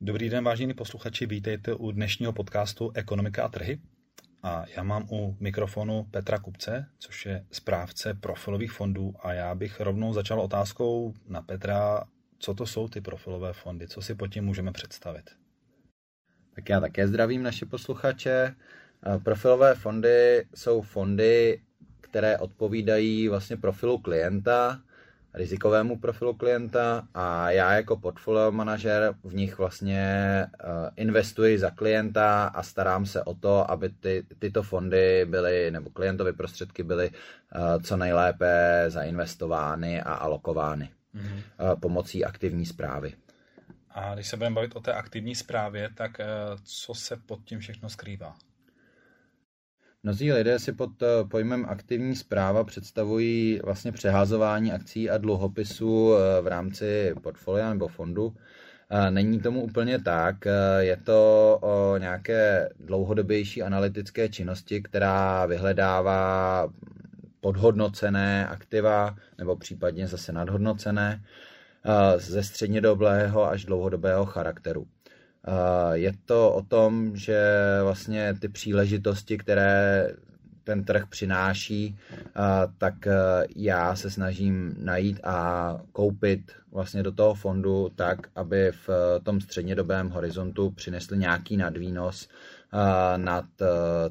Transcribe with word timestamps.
Dobrý 0.00 0.30
den, 0.30 0.44
vážení 0.44 0.74
posluchači, 0.74 1.26
vítejte 1.26 1.74
u 1.74 1.90
dnešního 1.90 2.32
podcastu 2.32 2.90
Ekonomika 2.94 3.44
a 3.44 3.48
trhy. 3.48 3.80
A 4.42 4.64
já 4.76 4.82
mám 4.82 5.06
u 5.10 5.36
mikrofonu 5.40 6.06
Petra 6.10 6.38
Kupce, 6.38 6.86
což 6.98 7.26
je 7.26 7.46
správce 7.50 8.14
profilových 8.14 8.72
fondů 8.72 9.14
a 9.22 9.32
já 9.32 9.54
bych 9.54 9.80
rovnou 9.80 10.12
začal 10.12 10.40
otázkou 10.40 11.14
na 11.28 11.42
Petra, 11.42 12.04
co 12.38 12.54
to 12.54 12.66
jsou 12.66 12.88
ty 12.88 13.00
profilové 13.00 13.52
fondy, 13.52 13.88
co 13.88 14.02
si 14.02 14.14
pod 14.14 14.26
tím 14.26 14.44
můžeme 14.44 14.72
představit. 14.72 15.30
Tak 16.54 16.68
já 16.68 16.80
také 16.80 17.08
zdravím 17.08 17.42
naše 17.42 17.66
posluchače. 17.66 18.54
Profilové 19.24 19.74
fondy 19.74 20.46
jsou 20.54 20.80
fondy, 20.80 21.62
které 22.00 22.38
odpovídají 22.38 23.28
vlastně 23.28 23.56
profilu 23.56 23.98
klienta, 23.98 24.82
rizikovému 25.38 25.98
profilu 25.98 26.34
klienta 26.34 27.08
a 27.14 27.50
já 27.50 27.72
jako 27.72 27.96
portfolio 27.96 28.52
manažer 28.52 29.14
v 29.24 29.34
nich 29.34 29.58
vlastně 29.58 30.00
eh, 30.00 30.66
investuji 30.96 31.58
za 31.58 31.70
klienta 31.70 32.44
a 32.44 32.62
starám 32.62 33.06
se 33.06 33.22
o 33.22 33.34
to, 33.34 33.70
aby 33.70 33.88
ty, 33.88 34.26
tyto 34.38 34.62
fondy 34.62 35.26
byly, 35.30 35.70
nebo 35.70 35.90
klientovi 35.90 36.32
prostředky 36.32 36.82
byly 36.82 37.10
eh, 37.10 37.82
co 37.82 37.96
nejlépe 37.96 38.84
zainvestovány 38.88 40.02
a 40.02 40.14
alokovány 40.14 40.90
mm-hmm. 41.14 41.80
pomocí 41.80 42.24
aktivní 42.24 42.66
zprávy. 42.66 43.12
A 43.90 44.14
když 44.14 44.28
se 44.28 44.36
budeme 44.36 44.54
bavit 44.54 44.76
o 44.76 44.80
té 44.80 44.92
aktivní 44.92 45.34
zprávě, 45.34 45.90
tak 45.94 46.20
co 46.64 46.94
se 46.94 47.16
pod 47.16 47.44
tím 47.44 47.58
všechno 47.58 47.88
skrývá? 47.88 48.36
Mnozí 50.02 50.32
lidé 50.32 50.58
si 50.58 50.72
pod 50.72 51.02
eh, 51.02 51.06
pojmem 51.30 51.66
aktivní 51.68 52.16
zpráva 52.16 52.64
představují 52.64 53.60
vlastně 53.64 53.92
přeházování 53.92 54.72
akcí 54.72 55.10
a 55.10 55.18
dluhopisů 55.18 56.14
eh, 56.14 56.40
v 56.42 56.46
rámci 56.46 57.14
portfolia 57.22 57.70
nebo 57.70 57.88
fondu. 57.88 58.36
Není 59.10 59.40
tomu 59.40 59.62
úplně 59.62 59.98
tak. 59.98 60.46
Eh, 60.46 60.52
je 60.78 60.96
to 60.96 61.58
o 61.62 61.98
nějaké 61.98 62.68
dlouhodobější 62.80 63.62
analytické 63.62 64.28
činnosti, 64.28 64.82
která 64.82 65.46
vyhledává 65.46 66.68
podhodnocené 67.40 68.48
aktiva 68.48 69.16
nebo 69.38 69.56
případně 69.56 70.08
zase 70.08 70.32
nadhodnocené 70.32 71.24
ze 72.16 72.42
střednědobého 72.42 73.48
až 73.48 73.64
dlouhodobého 73.64 74.26
charakteru. 74.26 74.86
Je 75.92 76.12
to 76.24 76.52
o 76.52 76.62
tom, 76.62 77.16
že 77.16 77.58
vlastně 77.82 78.34
ty 78.40 78.48
příležitosti, 78.48 79.38
které 79.38 80.08
ten 80.64 80.84
trh 80.84 81.06
přináší, 81.06 81.98
tak 82.78 82.94
já 83.56 83.96
se 83.96 84.10
snažím 84.10 84.74
najít 84.78 85.20
a 85.24 85.78
koupit 85.92 86.52
vlastně 86.72 87.02
do 87.02 87.12
toho 87.12 87.34
fondu 87.34 87.88
tak, 87.96 88.18
aby 88.34 88.72
v 88.86 88.90
tom 89.22 89.40
střednědobém 89.40 90.10
horizontu 90.10 90.70
přinesli 90.70 91.18
nějaký 91.18 91.56
nadvýnos 91.56 92.28
nad 93.16 93.44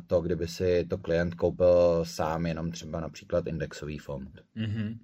to, 0.07 0.21
kdyby 0.21 0.47
si 0.47 0.85
to 0.89 0.97
klient 0.97 1.35
koupil 1.35 2.01
sám 2.03 2.45
jenom 2.45 2.71
třeba 2.71 2.99
například 2.99 3.47
indexový 3.47 3.97
fond. 3.97 4.41
Mm-hmm. 4.57 4.97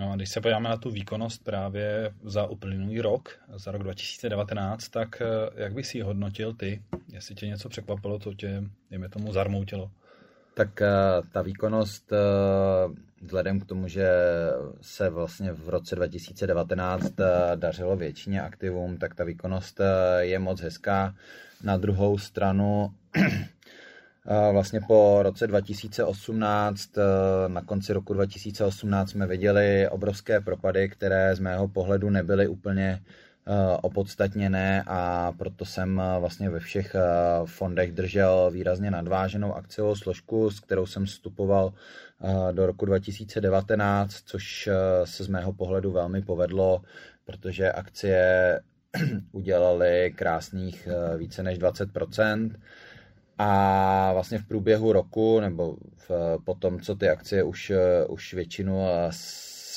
No 0.00 0.12
a 0.12 0.16
když 0.16 0.30
se 0.30 0.40
podíváme 0.40 0.68
na 0.68 0.76
tu 0.76 0.90
výkonnost 0.90 1.44
právě 1.44 2.12
za 2.24 2.46
uplynulý 2.46 3.00
rok, 3.00 3.38
za 3.54 3.72
rok 3.72 3.82
2019, 3.82 4.88
tak 4.88 5.22
eh, 5.22 5.26
jak 5.62 5.74
bys 5.74 5.94
ji 5.94 6.02
hodnotil 6.02 6.54
ty? 6.54 6.82
Jestli 7.12 7.34
tě 7.34 7.46
něco 7.46 7.68
překvapilo, 7.68 8.18
co 8.18 8.34
tě, 8.34 8.62
dejme 8.90 9.08
tomu, 9.08 9.32
zarmoutilo? 9.32 9.90
Tak 10.54 10.82
eh, 10.82 10.88
ta 11.32 11.42
výkonnost, 11.42 12.12
eh, 12.12 12.16
vzhledem 13.22 13.60
k 13.60 13.66
tomu, 13.66 13.88
že 13.88 14.10
se 14.80 15.10
vlastně 15.10 15.52
v 15.52 15.68
roce 15.68 15.96
2019 15.96 17.12
dařilo 17.54 17.96
většině 17.96 18.42
aktivům, 18.42 18.96
tak 18.96 19.14
ta 19.14 19.24
výkonnost 19.24 19.80
je 20.18 20.38
moc 20.38 20.60
hezká. 20.60 21.14
Na 21.64 21.76
druhou 21.76 22.18
stranu 22.18 22.94
Vlastně 24.26 24.80
po 24.88 25.22
roce 25.22 25.46
2018, 25.46 26.98
eh, 26.98 27.02
na 27.48 27.62
konci 27.62 27.92
roku 27.92 28.14
2018 28.14 29.10
jsme 29.10 29.26
viděli 29.26 29.88
obrovské 29.88 30.40
propady, 30.40 30.88
které 30.88 31.36
z 31.36 31.38
mého 31.38 31.68
pohledu 31.68 32.10
nebyly 32.10 32.48
úplně 32.48 33.02
eh, 33.46 33.76
opodstatněné 33.82 34.84
a 34.86 35.32
proto 35.38 35.64
jsem 35.64 36.00
eh, 36.00 36.20
vlastně 36.20 36.50
ve 36.50 36.60
všech 36.60 36.96
fondech 37.44 37.92
držel 37.92 38.50
výrazně 38.50 38.90
nadváženou 38.90 39.54
akciovou 39.54 39.94
složku, 39.96 40.50
s 40.50 40.60
kterou 40.60 40.86
jsem 40.86 41.04
vstupoval 41.04 41.72
do 42.52 42.66
roku 42.66 42.86
2019, 42.86 44.12
což 44.12 44.68
se 45.04 45.24
z 45.24 45.28
mého 45.28 45.52
pohledu 45.52 45.92
velmi 45.92 46.22
povedlo, 46.22 46.82
protože 47.24 47.72
akcie 47.72 48.60
udělaly 49.32 50.12
krásných 50.16 50.88
více 51.16 51.42
než 51.42 51.58
20 51.58 51.92
a 53.42 54.12
vlastně 54.12 54.38
v 54.38 54.44
průběhu 54.44 54.92
roku, 54.92 55.40
nebo 55.40 55.76
v, 55.96 56.38
po 56.44 56.54
tom, 56.54 56.80
co 56.80 56.94
ty 56.94 57.08
akcie 57.08 57.42
už, 57.42 57.72
už 58.08 58.34
většinu 58.34 58.86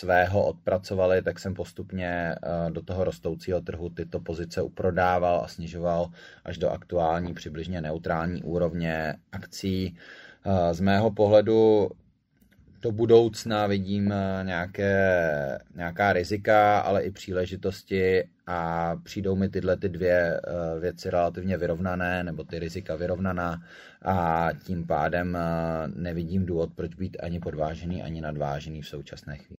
svého 0.03 0.45
odpracovaly, 0.45 1.21
tak 1.21 1.39
jsem 1.39 1.53
postupně 1.53 2.35
eh, 2.35 2.71
do 2.71 2.81
toho 2.81 3.03
rostoucího 3.03 3.61
trhu 3.61 3.89
tyto 3.89 4.19
pozice 4.19 4.61
uprodával 4.61 5.41
a 5.43 5.47
snižoval 5.47 6.09
až 6.45 6.57
do 6.57 6.69
aktuální 6.69 7.33
přibližně 7.33 7.81
neutrální 7.81 8.43
úrovně 8.43 9.15
akcí. 9.31 9.97
Eh, 10.45 10.73
z 10.73 10.79
mého 10.79 11.11
pohledu 11.11 11.89
do 12.83 12.91
budoucna 12.91 13.67
vidím 13.67 14.11
eh, 14.11 14.43
nějaké, 14.43 15.59
nějaká 15.75 16.13
rizika, 16.13 16.79
ale 16.79 17.03
i 17.03 17.11
příležitosti 17.11 18.23
a 18.47 18.95
přijdou 19.03 19.35
mi 19.35 19.49
tyhle 19.49 19.77
ty 19.77 19.89
dvě 19.89 20.41
eh, 20.41 20.79
věci 20.79 21.09
relativně 21.09 21.57
vyrovnané, 21.57 22.23
nebo 22.23 22.43
ty 22.43 22.59
rizika 22.59 22.95
vyrovnaná 22.95 23.61
a 24.01 24.49
tím 24.63 24.87
pádem 24.87 25.35
eh, 25.35 25.39
nevidím 25.95 26.45
důvod, 26.45 26.69
proč 26.75 26.95
být 26.95 27.17
ani 27.23 27.39
podvážený, 27.39 28.03
ani 28.03 28.21
nadvážený 28.21 28.81
v 28.81 28.87
současné 28.87 29.37
chvíli. 29.37 29.57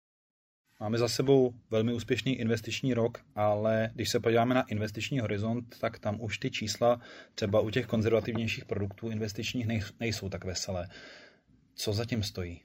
Máme 0.80 0.98
za 0.98 1.08
sebou 1.08 1.54
velmi 1.70 1.92
úspěšný 1.92 2.34
investiční 2.34 2.94
rok, 2.94 3.18
ale 3.34 3.90
když 3.94 4.10
se 4.10 4.20
podíváme 4.20 4.54
na 4.54 4.62
investiční 4.62 5.20
horizont, 5.20 5.78
tak 5.80 5.98
tam 5.98 6.20
už 6.20 6.38
ty 6.38 6.50
čísla 6.50 7.00
třeba 7.34 7.60
u 7.60 7.70
těch 7.70 7.86
konzervativnějších 7.86 8.64
produktů 8.64 9.10
investičních 9.10 9.66
nejsou 10.00 10.28
tak 10.28 10.44
veselé. 10.44 10.88
Co 11.74 11.92
zatím 11.92 12.22
stojí? 12.22 12.60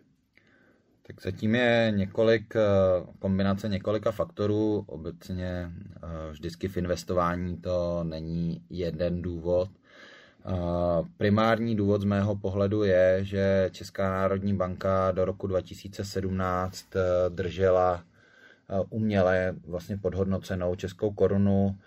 Tak 1.09 1.21
zatím 1.21 1.55
je 1.55 1.93
několik, 1.95 2.55
eh, 2.55 2.61
kombinace 3.19 3.69
několika 3.69 4.11
faktorů. 4.11 4.83
Obecně 4.87 5.71
eh, 6.03 6.31
vždycky 6.31 6.67
v 6.67 6.77
investování 6.77 7.57
to 7.57 8.03
není 8.03 8.61
jeden 8.69 9.21
důvod. 9.21 9.69
Eh, 10.45 10.53
primární 11.17 11.75
důvod 11.75 12.01
z 12.01 12.05
mého 12.05 12.35
pohledu 12.35 12.83
je, 12.83 13.19
že 13.21 13.69
Česká 13.71 14.09
národní 14.09 14.53
banka 14.53 15.11
do 15.11 15.25
roku 15.25 15.47
2017 15.47 16.85
držela 17.29 18.03
uměle 18.89 19.55
vlastně 19.67 19.97
podhodnocenou 19.97 20.75
českou 20.75 21.11
korunu 21.11 21.77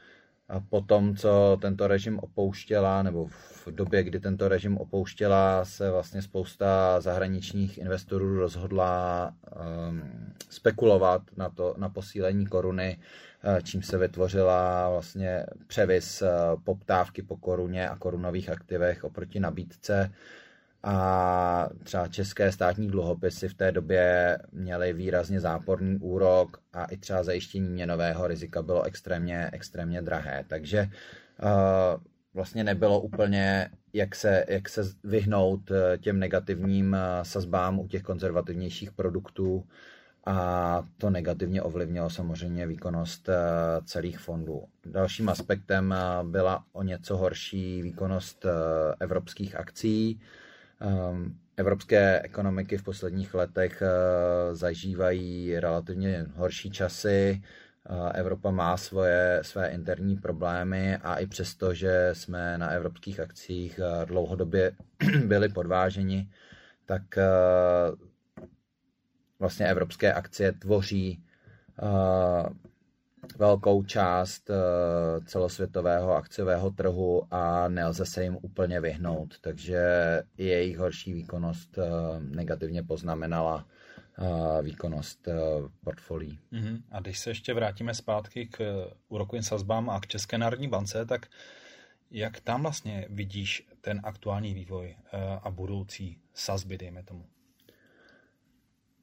a 0.48 0.60
potom, 0.60 1.16
co 1.16 1.58
tento 1.60 1.86
režim 1.86 2.18
opouštěla, 2.18 3.02
nebo 3.02 3.26
v 3.26 3.68
době, 3.70 4.02
kdy 4.02 4.20
tento 4.20 4.48
režim 4.48 4.78
opouštěla, 4.78 5.64
se 5.64 5.90
vlastně 5.90 6.22
spousta 6.22 7.00
zahraničních 7.00 7.78
investorů 7.78 8.38
rozhodla 8.38 9.32
um, 9.88 10.02
spekulovat 10.50 11.22
na, 11.36 11.48
to, 11.48 11.74
na 11.78 11.88
posílení 11.88 12.46
koruny, 12.46 12.98
uh, 13.44 13.60
čím 13.60 13.82
se 13.82 13.98
vytvořila 13.98 14.90
vlastně 14.90 15.46
převis 15.66 16.22
uh, 16.22 16.28
poptávky 16.64 17.22
po 17.22 17.36
koruně 17.36 17.88
a 17.88 17.96
korunových 17.96 18.50
aktivech 18.50 19.04
oproti 19.04 19.40
nabídce 19.40 20.12
a 20.82 21.68
třeba 21.84 22.08
české 22.08 22.52
státní 22.52 22.88
dluhopisy 22.88 23.48
v 23.48 23.54
té 23.54 23.72
době 23.72 24.38
měly 24.52 24.92
výrazně 24.92 25.40
záporný 25.40 25.98
úrok 25.98 26.58
a 26.72 26.84
i 26.84 26.96
třeba 26.96 27.22
zajištění 27.22 27.68
měnového 27.68 28.26
rizika 28.26 28.62
bylo 28.62 28.82
extrémně, 28.82 29.50
extrémně 29.52 30.02
drahé. 30.02 30.44
Takže 30.48 30.88
uh, 31.42 32.02
vlastně 32.34 32.64
nebylo 32.64 33.00
úplně, 33.00 33.70
jak 33.92 34.14
se, 34.14 34.44
jak 34.48 34.68
se 34.68 34.82
vyhnout 35.04 35.70
eh, 35.70 35.98
těm 35.98 36.18
negativním 36.18 36.94
eh, 36.94 37.24
sazbám 37.24 37.78
u 37.78 37.88
těch 37.88 38.02
konzervativnějších 38.02 38.92
produktů 38.92 39.64
a 40.26 40.82
to 40.98 41.10
negativně 41.10 41.62
ovlivnilo 41.62 42.10
samozřejmě 42.10 42.66
výkonnost 42.66 43.28
celých 43.84 44.18
fondů. 44.18 44.64
Dalším 44.86 45.28
aspektem 45.28 45.94
byla 46.22 46.64
o 46.72 46.82
něco 46.82 47.16
horší 47.16 47.82
výkonnost 47.82 48.46
evropských 49.00 49.56
akcí, 49.56 50.20
evropské 51.56 52.20
ekonomiky 52.22 52.76
v 52.78 52.82
posledních 52.82 53.34
letech 53.34 53.82
eh, 53.82 54.54
zažívají 54.54 55.60
relativně 55.60 56.26
horší 56.34 56.70
časy. 56.70 57.42
Eh, 57.42 58.12
Evropa 58.18 58.50
má 58.50 58.76
svoje, 58.76 59.38
své 59.42 59.68
interní 59.68 60.16
problémy 60.16 60.96
a 60.96 61.16
i 61.16 61.26
přesto, 61.26 61.74
že 61.74 62.10
jsme 62.12 62.58
na 62.58 62.70
evropských 62.70 63.20
akcích 63.20 63.80
eh, 63.82 64.06
dlouhodobě 64.06 64.72
byli 65.26 65.48
podváženi, 65.48 66.28
tak 66.86 67.02
vlastně 69.38 69.66
evropské 69.66 70.12
akcie 70.12 70.52
tvoří 70.52 71.24
velkou 73.36 73.82
část 73.82 74.50
eh, 74.50 74.54
celosvětového 75.24 76.14
akciového 76.14 76.70
trhu 76.70 77.26
a 77.30 77.68
nelze 77.68 78.06
se 78.06 78.22
jim 78.24 78.38
úplně 78.42 78.80
vyhnout, 78.80 79.40
takže 79.40 79.82
jejich 80.38 80.78
horší 80.78 81.12
výkonnost 81.12 81.78
eh, 81.78 81.82
negativně 82.20 82.82
poznamenala 82.82 83.66
eh, 84.18 84.62
výkonnost 84.62 85.28
portfolií. 85.84 86.38
Uh-huh. 86.52 86.82
A 86.90 87.00
když 87.00 87.18
se 87.18 87.30
ještě 87.30 87.54
vrátíme 87.54 87.94
zpátky 87.94 88.46
k 88.46 88.86
úrokovým 89.08 89.42
sazbám 89.42 89.90
a 89.90 90.00
k 90.00 90.06
České 90.06 90.38
národní 90.38 90.68
bance, 90.68 91.04
tak 91.04 91.26
jak 92.10 92.40
tam 92.40 92.62
vlastně 92.62 93.06
vidíš 93.10 93.68
ten 93.80 94.00
aktuální 94.04 94.54
vývoj 94.54 94.96
a 95.42 95.50
budoucí 95.50 96.18
sazby, 96.34 96.78
dejme 96.78 97.02
tomu? 97.02 97.24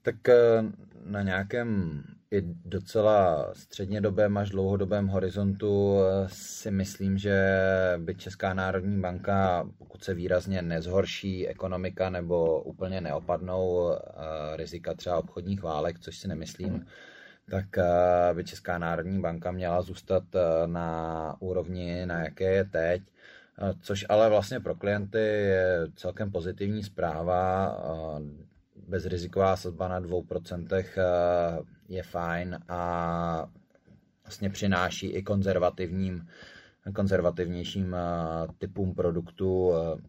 Tak 0.02 0.30
eh, 0.30 0.64
na 1.06 1.22
nějakém 1.22 2.02
i 2.32 2.42
docela 2.66 3.50
střednědobém 3.54 4.38
až 4.38 4.50
dlouhodobém 4.50 5.08
horizontu 5.08 6.00
eh, 6.00 6.28
si 6.32 6.72
myslím, 6.72 7.18
že 7.18 7.60
by 7.98 8.16
Česká 8.16 8.54
národní 8.54 9.02
banka, 9.02 9.70
pokud 9.78 10.04
se 10.04 10.14
výrazně 10.14 10.62
nezhorší 10.62 11.48
ekonomika 11.48 12.10
nebo 12.10 12.62
úplně 12.62 13.02
neopadnou 13.02 13.92
eh, 13.94 13.98
rizika 14.58 14.94
třeba 14.94 15.18
obchodních 15.18 15.64
válek, 15.64 16.00
což 16.00 16.18
si 16.18 16.28
nemyslím, 16.28 16.86
tak 17.50 17.66
by 18.34 18.44
Česká 18.44 18.78
národní 18.78 19.22
banka 19.22 19.52
měla 19.52 19.82
zůstat 19.82 20.24
na 20.66 21.36
úrovni, 21.40 22.06
na 22.06 22.20
jaké 22.24 22.54
je 22.54 22.66
teď, 22.66 23.02
což 23.82 24.06
ale 24.10 24.30
vlastně 24.30 24.60
pro 24.60 24.76
klienty 24.76 25.18
je 25.18 25.88
celkem 25.96 26.32
pozitivní 26.32 26.84
zpráva 26.84 27.76
bezriziková 28.90 29.56
sazba 29.56 29.88
na 29.88 30.02
2% 30.02 30.68
eh, 30.74 30.86
je 31.90 32.04
fajn 32.04 32.60
a 32.68 33.52
vlastně 34.24 34.50
přináší 34.50 35.08
i 35.08 35.24
konzervativním, 35.24 36.28
konzervativnějším 36.96 37.96
eh, 37.96 38.00
typům 38.58 38.96
produktů 38.96 39.72
eh, 39.74 40.02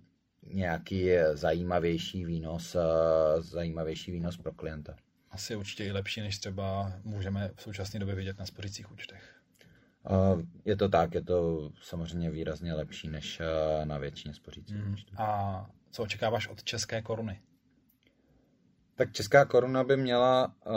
nějaký 0.52 1.10
zajímavější 1.32 2.24
výnos, 2.24 2.76
zajímavější 3.38 4.12
výnos 4.12 4.36
pro 4.36 4.52
klienta. 4.52 4.96
Asi 5.30 5.56
určitě 5.56 5.84
i 5.84 5.92
lepší, 5.92 6.20
než 6.20 6.38
třeba 6.38 6.92
můžeme 7.04 7.50
v 7.54 7.62
současné 7.62 8.00
době 8.00 8.14
vidět 8.14 8.38
na 8.38 8.46
spořících 8.46 8.92
účtech. 8.92 9.34
Je 10.64 10.76
to 10.76 10.88
tak, 10.88 11.14
je 11.14 11.22
to 11.22 11.70
samozřejmě 11.82 12.30
výrazně 12.30 12.74
lepší 12.74 13.08
než 13.08 13.42
na 13.84 13.98
většině 13.98 14.34
spořících 14.34 14.76
mm. 14.76 14.92
účtů. 14.92 15.14
A 15.18 15.70
co 15.90 16.02
očekáváš 16.02 16.48
od 16.48 16.64
české 16.64 17.02
koruny? 17.02 17.40
Tak 19.00 19.12
česká 19.12 19.44
koruna 19.44 19.84
by 19.84 19.96
měla 19.96 20.52
uh, 20.66 20.74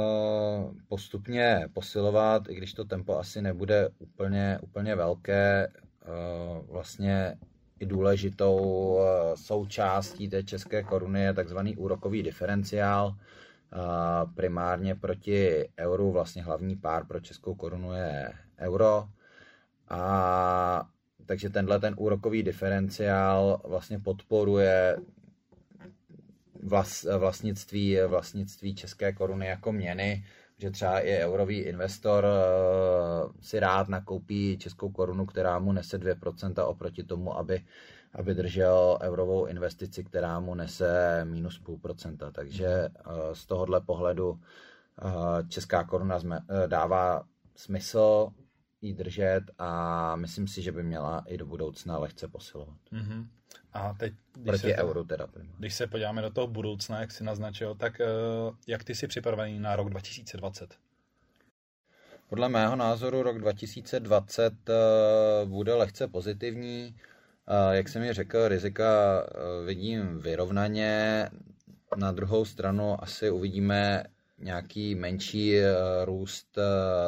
postupně 0.87 1.67
posilovat, 1.73 2.49
i 2.49 2.55
když 2.55 2.73
to 2.73 2.85
tempo 2.85 3.17
asi 3.17 3.41
nebude 3.41 3.89
úplně, 3.99 4.59
úplně 4.61 4.95
velké. 4.95 5.67
Uh, 5.67 6.71
vlastně 6.71 7.35
i 7.79 7.85
důležitou 7.85 8.57
uh, 8.57 9.03
součástí 9.35 10.29
té 10.29 10.43
české 10.43 10.83
koruny 10.83 11.21
je 11.21 11.33
takzvaný 11.33 11.75
úrokový 11.77 12.23
diferenciál. 12.23 13.15
Primárně 14.35 14.95
proti 14.95 15.69
euru, 15.79 16.11
vlastně 16.11 16.43
hlavní 16.43 16.75
pár 16.75 17.05
pro 17.05 17.19
českou 17.19 17.55
korunu 17.55 17.93
je 17.93 18.33
euro. 18.59 19.07
A 19.89 20.89
takže 21.25 21.49
tenhle 21.49 21.79
ten 21.79 21.95
úrokový 21.97 22.43
diferenciál 22.43 23.61
vlastně 23.63 23.99
podporuje 23.99 24.97
vlas, 26.63 27.05
vlastnictví, 27.17 27.97
vlastnictví 28.07 28.75
české 28.75 29.13
koruny 29.13 29.47
jako 29.47 29.71
měny, 29.71 30.25
že 30.57 30.71
třeba 30.71 30.99
i 30.99 31.17
eurový 31.17 31.57
investor 31.57 32.25
uh, 32.25 33.31
si 33.41 33.59
rád 33.59 33.87
nakoupí 33.89 34.57
českou 34.57 34.89
korunu, 34.89 35.25
která 35.25 35.59
mu 35.59 35.71
nese 35.71 35.97
2% 35.97 36.67
oproti 36.67 37.03
tomu, 37.03 37.37
aby, 37.37 37.65
aby 38.13 38.33
držel 38.33 38.99
eurovou 39.01 39.45
investici, 39.45 40.03
která 40.03 40.39
mu 40.39 40.55
nese 40.55 41.21
minus 41.25 41.59
půl 41.59 41.77
procenta. 41.77 42.31
Takže 42.31 42.89
uh, 42.89 43.13
z 43.33 43.45
tohohle 43.45 43.81
pohledu 43.81 44.29
uh, 44.29 44.39
česká 45.47 45.83
koruna 45.83 46.19
dává 46.67 47.23
smysl 47.55 48.31
jí 48.81 48.93
držet 48.93 49.43
a 49.57 50.15
myslím 50.15 50.47
si, 50.47 50.61
že 50.61 50.71
by 50.71 50.83
měla 50.83 51.23
i 51.27 51.37
do 51.37 51.45
budoucna 51.45 51.97
lehce 51.97 52.27
posilovat. 52.27 52.77
Mm-hmm. 52.91 53.27
A 53.73 53.93
teď, 53.93 54.13
když 54.33 54.61
Proti 54.61 54.75
se, 54.75 54.83
euro 54.83 55.03
teda. 55.03 55.27
Když 55.59 55.73
se 55.73 55.87
podíváme 55.87 56.21
do 56.21 56.29
toho 56.29 56.47
budoucna, 56.47 56.99
jak 56.99 57.11
si 57.11 57.23
naznačil, 57.23 57.75
tak 57.75 58.01
uh, 58.49 58.55
jak 58.67 58.83
ty 58.83 58.95
jsi 58.95 59.07
připravený 59.07 59.59
na 59.59 59.75
rok 59.75 59.89
2020? 59.89 60.75
Podle 62.29 62.49
mého 62.49 62.75
názoru 62.75 63.23
rok 63.23 63.37
2020 63.37 64.53
uh, 64.53 64.75
eh, 64.75 65.45
bude 65.45 65.73
lehce 65.73 66.07
pozitivní. 66.07 66.95
Uh, 67.49 67.73
jak 67.73 67.89
jsem 67.89 68.01
mi 68.01 68.13
řekl, 68.13 68.47
rizika 68.47 69.23
vidím 69.65 70.19
vyrovnaně. 70.19 71.29
Na 71.95 72.11
druhou 72.11 72.45
stranu 72.45 73.03
asi 73.03 73.29
uvidíme 73.29 74.03
nějaký 74.39 74.95
menší 74.95 75.59
růst 76.05 76.57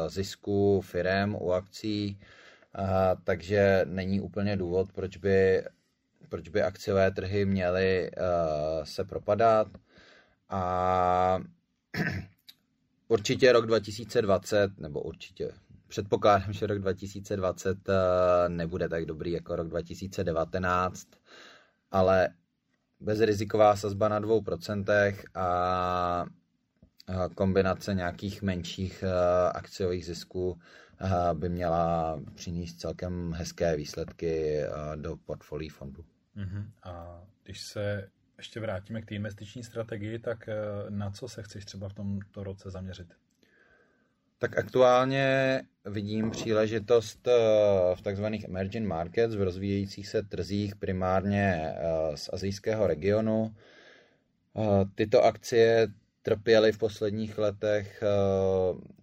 zisku 0.07 0.81
firem 0.81 1.35
u 1.35 1.51
akcí, 1.51 2.19
takže 3.23 3.81
není 3.85 4.21
úplně 4.21 4.57
důvod, 4.57 4.91
proč 4.91 5.17
by 5.17 5.63
proč 6.29 6.49
by 6.49 6.61
akciové 6.61 7.11
trhy 7.11 7.45
měly 7.45 8.11
uh, 8.11 8.83
se 8.83 9.03
propadat. 9.03 9.67
A 10.49 11.39
určitě 13.07 13.51
rok 13.51 13.65
2020, 13.65 14.77
nebo 14.77 15.01
určitě 15.01 15.51
předpokládám, 15.87 16.53
že 16.53 16.67
rok 16.67 16.79
2020 16.79 17.69
uh, 17.89 17.95
eh, 17.95 18.49
nebude 18.49 18.89
tak 18.89 19.05
dobrý 19.05 19.31
jako 19.31 19.55
rok 19.55 19.67
2019, 19.67 21.07
ale 21.91 22.29
bezriziková 22.99 23.75
sazba 23.75 24.09
na 24.09 24.21
2% 24.21 25.15
a 25.35 26.25
kombinace 27.35 27.93
nějakých 27.93 28.41
menších 28.41 29.03
akciových 29.53 30.05
zisků 30.05 30.59
by 31.33 31.49
měla 31.49 32.19
přinést 32.35 32.79
celkem 32.79 33.33
hezké 33.33 33.77
výsledky 33.77 34.61
do 34.95 35.17
portfolií 35.25 35.69
fondu. 35.69 36.05
Uh-huh. 36.37 36.65
A 36.83 37.23
když 37.43 37.61
se 37.61 38.09
ještě 38.37 38.59
vrátíme 38.59 39.01
k 39.01 39.05
té 39.05 39.15
investiční 39.15 39.63
strategii, 39.63 40.19
tak 40.19 40.49
eh, 40.49 40.55
na 40.89 41.11
co 41.11 41.27
se 41.27 41.43
chceš 41.43 41.65
třeba 41.65 41.89
v 41.89 41.93
tomto 41.93 42.43
roce 42.43 42.69
zaměřit? 42.69 43.07
Tak 44.37 44.57
aktuálně 44.57 45.61
vidím 45.85 46.31
příležitost 46.31 47.27
eh, 47.27 47.31
v 47.95 48.01
takzvaných 48.01 48.43
emerging 48.43 48.87
markets, 48.87 49.35
v 49.35 49.43
rozvíjejících 49.43 50.07
se 50.07 50.23
trzích 50.23 50.75
primárně 50.75 51.61
eh, 51.65 52.17
z 52.17 52.29
azijského 52.33 52.87
regionu. 52.87 53.55
Tyto 54.95 55.23
akcie 55.23 55.87
trpěly 56.21 56.71
v 56.71 56.77
posledních 56.77 57.37
letech 57.37 58.03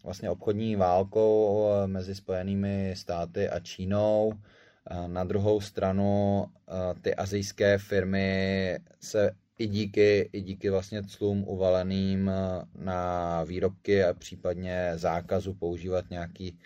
vlastně 0.05 0.31
obchodní 0.31 0.77
válkou 0.77 1.67
mezi 1.87 2.15
Spojenými 2.15 2.95
státy 2.97 3.49
a 3.49 3.61
Čínou 3.61 4.33
na 5.07 5.25
druhou 5.25 5.61
stranu 5.61 6.45
ty 7.03 7.15
azijské 7.15 7.79
firmy 7.79 8.79
se 9.01 9.31
i 9.59 9.67
díky, 9.67 10.31
i 10.33 10.41
díky 10.41 10.71
vlastně 10.71 11.03
clům 11.03 11.45
uvaleným 11.49 12.31
na 12.75 13.43
výrobky 13.45 14.05
a 14.05 14.15
případně 14.15 14.93
zákazu 14.95 15.55
používat 15.55 16.11
nějaký 16.11 16.59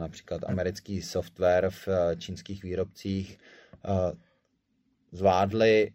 například 0.00 0.40
americký 0.46 1.02
software 1.02 1.70
v 1.70 1.88
čínských 2.18 2.62
výrobcích 2.62 3.38
zvládli 5.12 5.92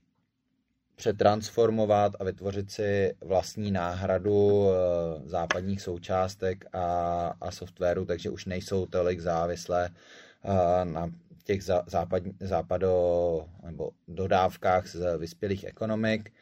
přetransformovat 0.96 2.14
a 2.20 2.24
vytvořit 2.24 2.72
si 2.72 3.16
vlastní 3.22 3.72
náhradu 3.72 4.68
západních 5.26 5.82
součástek 5.82 6.66
a, 6.74 6.86
a 7.42 7.52
softwaru, 7.52 8.06
takže 8.06 8.30
už 8.30 8.46
nejsou 8.46 8.86
tolik 8.86 9.20
závislé 9.20 9.90
na 10.84 11.12
těch 11.44 11.64
západ, 11.64 12.24
západo, 12.40 13.50
nebo 13.66 13.92
dodávkách 14.08 14.88
z 14.88 15.18
vyspělých 15.18 15.64
ekonomik. 15.64 16.34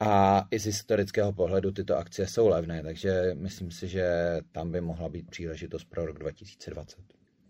A 0.00 0.44
i 0.50 0.58
z 0.58 0.64
historického 0.64 1.32
pohledu 1.32 1.72
tyto 1.72 1.96
akcie 1.96 2.28
jsou 2.28 2.48
levné, 2.48 2.82
takže 2.82 3.30
myslím 3.34 3.70
si, 3.70 3.88
že 3.88 4.36
tam 4.52 4.72
by 4.72 4.80
mohla 4.80 5.08
být 5.08 5.30
příležitost 5.30 5.84
pro 5.84 6.06
rok 6.06 6.18
2020. 6.18 6.98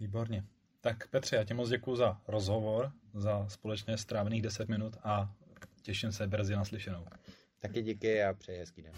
Výborně. 0.01 0.45
Tak 0.81 1.09
Petře, 1.09 1.37
já 1.37 1.45
tě 1.45 1.55
moc 1.55 1.69
děkuji 1.69 1.97
za 1.97 2.21
rozhovor, 2.29 2.93
za 3.15 3.49
společně 3.49 3.99
strávených 3.99 4.43
10 4.43 4.69
minut 4.69 4.97
a 5.03 5.35
těším 5.83 6.13
se 6.13 6.27
brzy 6.27 6.55
na 6.55 6.65
slyšenou. 6.65 7.05
Taky 7.59 7.83
díky 7.83 8.23
a 8.23 8.35
přeji 8.35 8.59
hezký 8.59 8.83
den. 8.83 8.93